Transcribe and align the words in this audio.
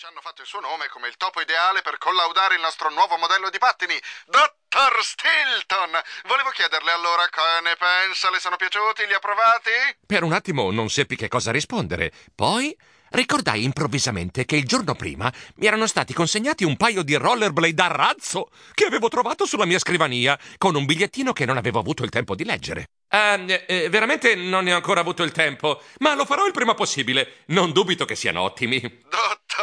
ci 0.00 0.06
hanno 0.06 0.22
fatto 0.22 0.40
il 0.40 0.48
suo 0.48 0.60
nome 0.60 0.88
come 0.88 1.08
il 1.08 1.18
topo 1.18 1.42
ideale 1.42 1.82
per 1.82 1.98
collaudare 1.98 2.54
il 2.54 2.62
nostro 2.62 2.88
nuovo 2.88 3.18
modello 3.18 3.50
di 3.50 3.58
pattini. 3.58 3.92
Dottor 4.24 4.96
Stilton! 5.04 5.92
Volevo 6.24 6.48
chiederle 6.56 6.90
allora 6.90 7.28
che 7.28 7.60
ne 7.60 7.76
pensa, 7.76 8.30
le 8.30 8.40
sono 8.40 8.56
piaciuti, 8.56 9.04
li 9.04 9.12
ha 9.12 9.18
provati? 9.18 9.68
Per 10.06 10.22
un 10.22 10.32
attimo 10.32 10.70
non 10.70 10.88
seppi 10.88 11.16
che 11.16 11.28
cosa 11.28 11.52
rispondere. 11.52 12.12
Poi 12.34 12.74
ricordai 13.10 13.62
improvvisamente 13.62 14.46
che 14.46 14.56
il 14.56 14.64
giorno 14.64 14.94
prima 14.94 15.30
mi 15.56 15.66
erano 15.66 15.86
stati 15.86 16.14
consegnati 16.14 16.64
un 16.64 16.78
paio 16.78 17.02
di 17.02 17.16
rollerblade 17.16 17.82
a 17.82 17.88
razzo 17.88 18.48
che 18.72 18.86
avevo 18.86 19.08
trovato 19.08 19.44
sulla 19.44 19.66
mia 19.66 19.78
scrivania, 19.78 20.38
con 20.56 20.76
un 20.76 20.86
bigliettino 20.86 21.34
che 21.34 21.44
non 21.44 21.58
avevo 21.58 21.78
avuto 21.78 22.04
il 22.04 22.10
tempo 22.10 22.34
di 22.34 22.46
leggere. 22.46 22.88
Eh, 23.12 23.64
eh, 23.66 23.88
veramente 23.90 24.34
non 24.34 24.64
ne 24.64 24.72
ho 24.72 24.76
ancora 24.76 25.00
avuto 25.00 25.24
il 25.24 25.32
tempo, 25.32 25.82
ma 25.98 26.14
lo 26.14 26.24
farò 26.24 26.46
il 26.46 26.52
prima 26.52 26.72
possibile. 26.72 27.42
Non 27.48 27.72
dubito 27.72 28.06
che 28.06 28.14
siano 28.14 28.40
ottimi. 28.40 28.80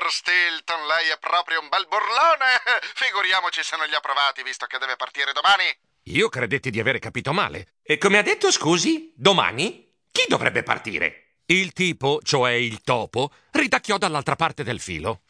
Dottor 0.00 0.12
Stilton, 0.12 0.86
lei 0.86 1.10
è 1.10 1.18
proprio 1.20 1.60
un 1.60 1.68
bel 1.68 1.86
burlone! 1.86 2.56
Figuriamoci 2.96 3.62
se 3.62 3.76
non 3.76 3.86
li 3.86 3.94
ha 3.94 4.00
provati, 4.00 4.42
visto 4.42 4.64
che 4.64 4.78
deve 4.78 4.96
partire 4.96 5.32
domani. 5.34 5.64
Io 6.04 6.30
credetti 6.30 6.70
di 6.70 6.80
avere 6.80 6.98
capito 6.98 7.34
male. 7.34 7.74
E 7.82 7.98
come 7.98 8.16
ha 8.16 8.22
detto, 8.22 8.50
scusi, 8.50 9.12
domani? 9.14 9.92
Chi 10.10 10.24
dovrebbe 10.26 10.62
partire? 10.62 11.42
Il 11.44 11.74
tipo, 11.74 12.20
cioè 12.22 12.52
il 12.52 12.80
topo, 12.82 13.30
ridacchiò 13.50 13.98
dall'altra 13.98 14.36
parte 14.36 14.64
del 14.64 14.80
filo. 14.80 15.20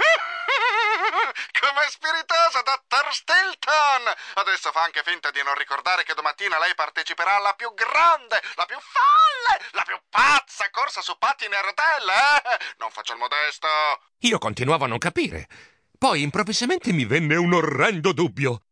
Com'è 1.71 1.89
spiritoso, 1.89 2.63
dottor 2.67 3.15
Stilton! 3.15 4.03
Adesso 4.43 4.73
fa 4.73 4.83
anche 4.83 5.05
finta 5.05 5.31
di 5.31 5.41
non 5.45 5.55
ricordare 5.55 6.03
che 6.03 6.15
domattina 6.15 6.59
lei 6.59 6.75
parteciperà 6.75 7.37
alla 7.37 7.53
più 7.53 7.73
grande, 7.75 8.43
la 8.57 8.67
più 8.67 8.77
folle, 8.81 9.71
la 9.71 9.83
più 9.87 9.97
pazza 10.11 10.69
corsa 10.71 11.01
su 11.01 11.17
pattini 11.17 11.55
a 11.55 11.61
rotelle, 11.61 12.13
eh? 12.43 12.75
Non 12.79 12.91
faccio 12.91 13.13
il 13.13 13.21
modesto. 13.21 13.69
Io 14.19 14.39
continuavo 14.39 14.87
a 14.87 14.89
non 14.89 14.99
capire. 14.99 15.47
Poi 15.97 16.23
improvvisamente 16.23 16.91
mi 16.91 17.05
venne 17.05 17.37
un 17.37 17.55
orrendo 17.55 18.13
dubbio. 18.13 18.63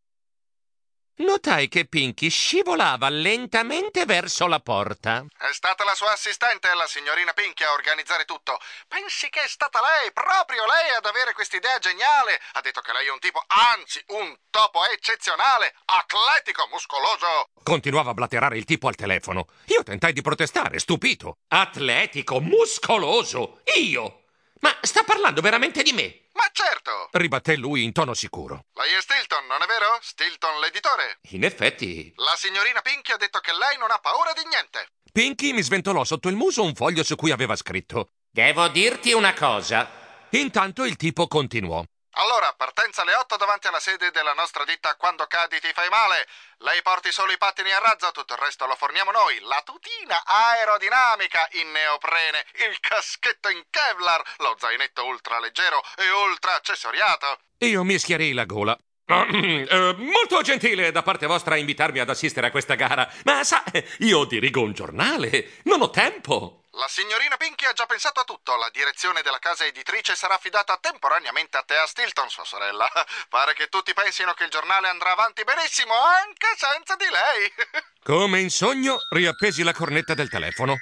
Notai 1.18 1.66
che 1.66 1.84
Pinky 1.84 2.28
scivolava 2.28 3.08
lentamente 3.08 4.04
verso 4.04 4.46
la 4.46 4.60
porta. 4.60 5.24
È 5.36 5.52
stata 5.52 5.82
la 5.82 5.96
sua 5.96 6.12
assistente, 6.12 6.72
la 6.74 6.86
signorina 6.86 7.32
Pinky, 7.32 7.64
a 7.64 7.72
organizzare 7.72 8.24
tutto. 8.24 8.56
Pensi 8.86 9.28
che 9.28 9.42
è 9.42 9.48
stata 9.48 9.80
lei, 9.80 10.12
proprio 10.12 10.64
lei, 10.64 10.96
ad 10.96 11.04
avere 11.06 11.32
quest'idea 11.32 11.76
geniale? 11.78 12.40
Ha 12.52 12.60
detto 12.60 12.80
che 12.82 12.92
lei 12.92 13.08
è 13.08 13.10
un 13.10 13.18
tipo, 13.18 13.42
anzi, 13.48 14.00
un 14.08 14.32
topo 14.48 14.84
eccezionale, 14.86 15.74
atletico, 15.86 16.68
muscoloso. 16.70 17.48
Continuava 17.64 18.10
a 18.10 18.14
blaterare 18.14 18.56
il 18.56 18.64
tipo 18.64 18.86
al 18.86 18.94
telefono. 18.94 19.48
Io 19.66 19.82
tentai 19.82 20.12
di 20.12 20.22
protestare, 20.22 20.78
stupito. 20.78 21.38
Atletico, 21.48 22.40
muscoloso. 22.40 23.60
Io? 23.74 24.22
Ma 24.60 24.76
sta 24.82 25.02
parlando 25.02 25.40
veramente 25.40 25.82
di 25.82 25.92
me? 25.92 26.27
Ma 26.38 26.48
certo! 26.52 27.08
ribatté 27.12 27.56
lui 27.56 27.82
in 27.82 27.90
tono 27.90 28.14
sicuro. 28.14 28.66
Lei 28.74 28.94
è 28.94 29.00
Stilton, 29.00 29.44
non 29.46 29.60
è 29.60 29.66
vero? 29.66 29.98
Stilton 30.00 30.60
l'editore. 30.60 31.18
In 31.30 31.42
effetti. 31.42 32.12
La 32.14 32.34
signorina 32.36 32.80
Pinky 32.80 33.10
ha 33.10 33.16
detto 33.16 33.40
che 33.40 33.50
lei 33.52 33.76
non 33.76 33.90
ha 33.90 33.98
paura 33.98 34.32
di 34.32 34.46
niente. 34.48 34.86
Pinky 35.12 35.52
mi 35.52 35.62
sventolò 35.62 36.04
sotto 36.04 36.28
il 36.28 36.36
muso 36.36 36.62
un 36.62 36.76
foglio 36.76 37.02
su 37.02 37.16
cui 37.16 37.32
aveva 37.32 37.56
scritto. 37.56 38.10
Devo 38.30 38.68
dirti 38.68 39.12
una 39.12 39.34
cosa. 39.34 40.26
Intanto 40.30 40.84
il 40.84 40.94
tipo 40.94 41.26
continuò. 41.26 41.82
Allora, 42.18 42.52
partenza 42.56 43.02
alle 43.02 43.14
8 43.14 43.36
davanti 43.36 43.68
alla 43.68 43.78
sede 43.78 44.10
della 44.10 44.32
nostra 44.32 44.64
ditta 44.64 44.96
Quando 44.96 45.26
cadi 45.28 45.60
ti 45.60 45.70
fai 45.72 45.88
male. 45.88 46.26
Lei 46.58 46.82
porti 46.82 47.12
solo 47.12 47.30
i 47.30 47.38
pattini 47.38 47.70
a 47.70 47.78
razzo, 47.78 48.10
tutto 48.10 48.34
il 48.34 48.40
resto 48.40 48.66
lo 48.66 48.74
forniamo 48.74 49.12
noi. 49.12 49.38
La 49.42 49.62
tutina 49.64 50.24
aerodinamica 50.26 51.46
in 51.62 51.70
neoprene, 51.70 52.44
il 52.68 52.80
caschetto 52.80 53.50
in 53.50 53.62
Kevlar, 53.70 54.20
lo 54.38 54.56
zainetto 54.58 55.06
ultra 55.06 55.38
leggero 55.38 55.80
e 55.96 56.10
ultra 56.10 56.56
accessoriato. 56.56 57.38
Io 57.58 57.84
mi 57.84 57.96
schiarì 57.98 58.32
la 58.32 58.44
gola. 58.44 58.76
Eh, 59.08 59.94
molto 59.96 60.42
gentile 60.42 60.90
da 60.90 61.02
parte 61.02 61.26
vostra 61.26 61.56
invitarmi 61.56 62.00
ad 62.00 62.10
assistere 62.10 62.48
a 62.48 62.50
questa 62.50 62.74
gara, 62.74 63.10
ma 63.24 63.44
sa, 63.44 63.62
io 63.98 64.24
dirigo 64.24 64.60
un 64.60 64.72
giornale, 64.72 65.60
non 65.64 65.82
ho 65.82 65.90
tempo. 65.90 66.64
La 66.78 66.86
signorina 66.86 67.36
Pinky 67.36 67.66
ha 67.66 67.72
già 67.72 67.86
pensato 67.86 68.20
a 68.20 68.24
tutto. 68.24 68.56
La 68.56 68.70
direzione 68.72 69.22
della 69.22 69.40
casa 69.40 69.64
editrice 69.64 70.14
sarà 70.14 70.34
affidata 70.34 70.78
temporaneamente 70.80 71.56
a 71.56 71.64
Thea 71.64 71.84
Stilton, 71.84 72.30
sua 72.30 72.44
sorella. 72.44 72.88
Pare 73.28 73.52
che 73.54 73.66
tutti 73.66 73.92
pensino 73.92 74.32
che 74.34 74.44
il 74.44 74.50
giornale 74.50 74.86
andrà 74.86 75.10
avanti 75.10 75.42
benissimo, 75.42 75.92
anche 75.94 76.46
senza 76.56 76.94
di 76.94 77.06
lei. 77.10 77.52
Come 78.04 78.38
in 78.38 78.50
sogno, 78.50 78.98
riappesi 79.10 79.64
la 79.64 79.72
cornetta 79.72 80.14
del 80.14 80.30
telefono. 80.30 80.76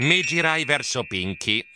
Mi 0.00 0.20
girai 0.20 0.64
verso 0.64 1.04
Pinky. 1.04 1.64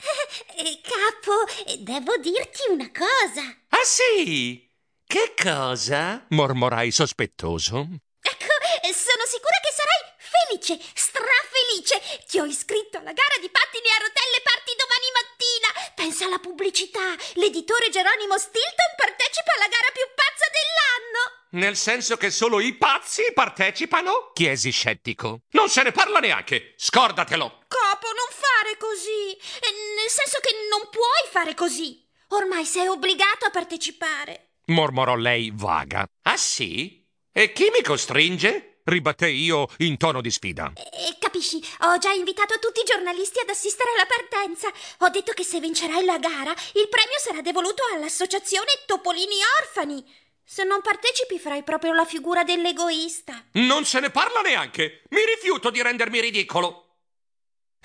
Eh, 0.57 0.81
Capo, 0.83 1.45
devo 1.79 2.17
dirti 2.19 2.63
una 2.69 2.89
cosa. 2.93 3.43
Ah 3.71 3.83
sì? 3.83 4.71
Che 5.05 5.35
cosa? 5.41 6.25
mormorai 6.29 6.93
sospettoso. 6.93 7.89
Ecco, 8.21 8.47
sono 8.93 9.25
sicura 9.27 9.59
che 9.61 9.73
sarai 9.75 10.14
felice, 10.35 10.79
strafelice. 10.95 12.25
Ti 12.29 12.39
ho 12.41 12.45
iscritto 12.45 12.99
alla 12.99 13.13
gara 13.13 13.37
di 13.41 13.49
pattini 13.51 13.89
a 13.91 14.03
rotelle, 14.03 14.41
parti 14.43 14.73
domani 14.77 15.09
mattina. 15.19 15.69
Pensa 15.95 16.25
alla 16.27 16.39
pubblicità. 16.39 17.15
L'editore 17.35 17.89
Geronimo 17.91 18.39
Stilton 18.39 18.91
partecipa 18.97 19.53
alla 19.57 19.69
gara 19.69 19.91
più 19.93 20.07
pazza 20.15 20.47
dell'anno. 20.51 21.23
Nel 21.55 21.77
senso 21.77 22.17
che 22.17 22.31
solo 22.31 22.59
i 22.61 22.75
pazzi 22.75 23.31
partecipano? 23.33 24.31
Chiesi 24.35 24.71
scettico. 24.71 25.41
Non 25.51 25.69
se 25.69 25.83
ne 25.83 25.93
parla 25.93 26.19
neanche. 26.19 26.75
Scordatelo. 26.77 27.65
Capo, 27.69 28.07
non 28.09 28.29
fare 28.31 28.77
così. 28.77 29.31
Eh, 29.33 29.95
Nel 29.97 30.11
senso 30.11 30.41
che 30.41 30.51
non 30.69 30.89
puoi 30.91 31.31
fare 31.31 31.55
così. 31.55 32.03
Ormai 32.29 32.65
sei 32.65 32.89
obbligato 32.89 33.47
a 33.47 33.51
partecipare. 33.51 34.49
mormorò 34.67 35.15
lei 35.15 35.53
vaga. 35.55 36.05
Ah 36.23 36.37
sì? 36.37 37.07
E 37.33 37.53
chi 37.53 37.69
mi 37.71 37.83
costringe? 37.83 38.74
Ribatté 38.85 39.29
io 39.29 39.69
in 39.79 39.97
tono 39.97 40.21
di 40.21 40.31
sfida. 40.31 40.73
E 40.75 41.17
capisci, 41.19 41.63
ho 41.81 41.99
già 41.99 42.11
invitato 42.11 42.59
tutti 42.59 42.81
i 42.81 42.85
giornalisti 42.85 43.41
ad 43.41 43.49
assistere 43.49 43.91
alla 43.97 44.07
partenza. 44.07 44.69
Ho 45.05 45.09
detto 45.09 45.33
che 45.33 45.45
se 45.45 45.61
vincerai 45.61 46.05
la 46.05 46.19
gara, 46.19 46.51
il 46.51 46.89
premio 46.89 47.19
sarà 47.19 47.41
devoluto 47.41 47.83
all'associazione 47.95 48.85
Topolini 48.87 49.37
Orfani. 49.61 50.05
Se 50.47 50.63
non 50.65 50.83
partecipi, 50.83 51.39
farai 51.39 51.63
proprio 51.63 51.95
la 51.95 52.05
figura 52.05 52.45
dell'egoista. 52.45 53.45
Non 53.53 53.85
se 53.85 54.01
ne 54.01 54.11
parla 54.11 54.43
neanche. 54.43 55.03
Mi 55.11 55.25
rifiuto 55.25 55.71
di 55.71 55.83
rendermi 55.83 56.21
ridicolo. 56.21 56.81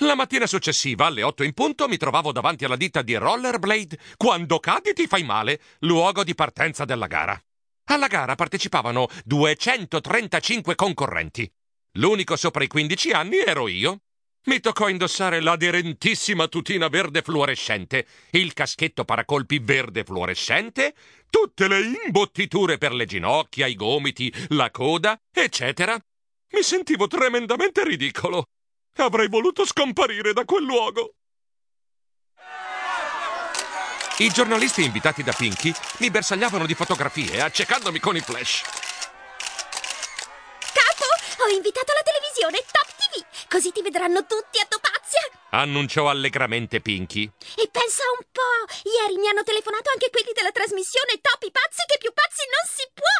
La 0.01 0.15
mattina 0.15 0.45
successiva, 0.45 1.07
alle 1.07 1.23
otto 1.23 1.43
in 1.43 1.53
punto, 1.53 1.87
mi 1.87 1.97
trovavo 1.97 2.31
davanti 2.31 2.65
alla 2.65 2.77
ditta 2.77 3.01
di 3.01 3.15
Rollerblade 3.15 3.97
Quando 4.15 4.59
cadi 4.59 4.93
ti 4.93 5.07
fai 5.07 5.23
male, 5.23 5.59
luogo 5.79 6.23
di 6.23 6.35
partenza 6.35 6.85
della 6.85 7.07
gara. 7.07 7.41
Alla 7.91 8.07
gara 8.07 8.35
partecipavano 8.35 9.07
235 9.25 10.75
concorrenti. 10.75 11.51
L'unico 11.93 12.35
sopra 12.35 12.63
i 12.63 12.67
15 12.67 13.11
anni 13.11 13.37
ero 13.39 13.67
io. 13.67 14.01
Mi 14.45 14.59
toccò 14.59 14.89
indossare 14.89 15.41
l'aderentissima 15.41 16.47
tutina 16.47 16.87
verde 16.87 17.23
fluorescente, 17.23 18.05
il 18.31 18.53
caschetto 18.53 19.05
paracolpi 19.05 19.57
verde 19.57 20.03
fluorescente, 20.03 20.93
tutte 21.31 21.67
le 21.67 21.81
imbottiture 22.05 22.77
per 22.77 22.93
le 22.93 23.05
ginocchia, 23.05 23.65
i 23.65 23.75
gomiti, 23.75 24.31
la 24.49 24.69
coda, 24.69 25.19
eccetera. 25.31 25.99
Mi 26.51 26.61
sentivo 26.61 27.07
tremendamente 27.07 27.83
ridicolo. 27.83 28.45
Avrei 28.97 29.27
voluto 29.27 29.65
scomparire 29.65 30.31
da 30.31 30.45
quel 30.45 30.63
luogo. 30.63 31.15
I 34.19 34.27
giornalisti 34.31 34.83
invitati 34.83 35.23
da 35.23 35.31
Pinky 35.31 35.73
mi 35.99 36.11
bersagliavano 36.11 36.65
di 36.65 36.75
fotografie, 36.75 37.39
accecandomi 37.39 37.99
con 37.99 38.17
i 38.17 38.19
flash. 38.19 38.63
Capo, 40.75 41.07
ho 41.39 41.47
invitato 41.47 41.93
la 41.95 42.03
televisione 42.03 42.59
Top 42.67 42.89
TV, 42.99 43.23
così 43.47 43.71
ti 43.71 43.81
vedranno 43.81 44.25
tutti 44.25 44.59
a 44.59 44.67
Topazia. 44.67 45.23
Annunciò 45.51 46.09
allegramente 46.09 46.81
Pinky. 46.81 47.31
E 47.55 47.69
pensa 47.71 48.03
un 48.19 48.27
po', 48.29 48.67
ieri 48.91 49.15
mi 49.15 49.29
hanno 49.29 49.43
telefonato 49.43 49.89
anche 49.89 50.09
quelli 50.11 50.35
della 50.35 50.51
trasmissione 50.51 51.23
Top 51.23 51.39
i 51.43 51.51
pazzi 51.55 51.87
che 51.87 51.97
più 51.97 52.11
pazzi 52.11 52.43
non 52.43 52.65
si 52.67 52.83
può. 52.91 53.15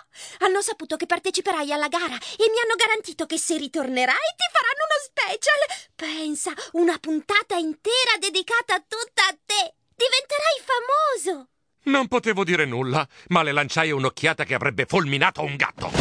Hanno 0.45 0.61
saputo 0.61 0.97
che 0.97 1.05
parteciperai 1.05 1.71
alla 1.71 1.87
gara 1.87 2.19
e 2.19 2.45
mi 2.51 2.59
hanno 2.59 2.75
garantito 2.75 3.25
che 3.25 3.39
se 3.39 3.55
ritornerai 3.55 4.35
ti 4.35 4.47
faranno 4.51 4.83
uno 4.83 4.99
special. 5.07 5.61
Pensa, 5.95 6.51
una 6.75 6.99
puntata 6.99 7.55
intera 7.55 8.19
dedicata 8.19 8.83
tutta 8.83 9.23
a 9.31 9.37
te. 9.45 9.78
Diventerai 9.99 10.61
famoso. 10.63 11.49
Non 11.83 12.07
potevo 12.07 12.45
dire 12.45 12.63
nulla, 12.63 13.05
ma 13.27 13.43
le 13.43 13.51
lanciai 13.51 13.91
un'occhiata 13.91 14.45
che 14.45 14.53
avrebbe 14.53 14.85
fulminato 14.85 15.41
un 15.41 15.57
gatto. 15.57 15.91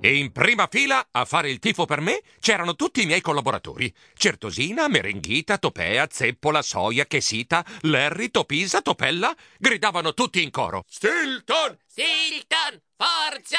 E 0.00 0.16
in 0.16 0.32
prima 0.32 0.66
fila 0.70 1.08
a 1.10 1.24
fare 1.26 1.50
il 1.50 1.58
tifo 1.58 1.84
per 1.84 2.00
me 2.00 2.22
c'erano 2.40 2.74
tutti 2.74 3.02
i 3.02 3.06
miei 3.06 3.20
collaboratori: 3.20 3.94
Certosina, 4.14 4.88
Merenghita, 4.88 5.58
Topea, 5.58 6.06
Zeppola, 6.10 6.62
Soia, 6.62 7.04
Chesita, 7.04 7.62
Larry, 7.82 8.30
Topisa, 8.30 8.80
Topella. 8.80 9.36
Gridavano 9.58 10.14
tutti 10.14 10.42
in 10.42 10.50
coro: 10.50 10.84
Stilton! 10.88 11.76
Stilton! 11.84 12.80
Forza! 12.96 13.58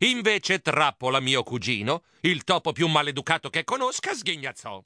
Invece 0.00 0.58
Trappola, 0.58 1.20
mio 1.20 1.42
cugino, 1.42 2.02
il 2.20 2.44
topo 2.44 2.72
più 2.72 2.86
maleducato 2.86 3.48
che 3.48 3.64
conosca, 3.64 4.12
sghignazzò. 4.12 4.84